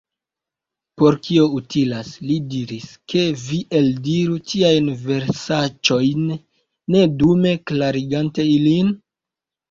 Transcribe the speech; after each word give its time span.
"Por 0.99 1.15
kio 1.25 1.41
utilas," 1.57 2.07
li 2.29 2.37
diris, 2.53 2.87
"ke 3.13 3.21
vi 3.41 3.59
eldiru 3.79 4.37
tiajn 4.53 4.87
versaĉojn, 5.01 6.23
ne 6.95 7.03
dume 7.19 7.53
klarigante 7.73 8.47
ilin? 8.55 8.91